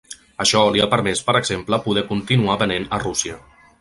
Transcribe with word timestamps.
Això 0.43 0.61
li 0.75 0.81
ha 0.85 0.87
permès 0.93 1.21
per 1.29 1.35
exemple 1.41 1.81
poder 1.85 2.07
continuar 2.11 2.57
venent 2.63 2.89
a 2.99 3.05
Rússia. 3.09 3.39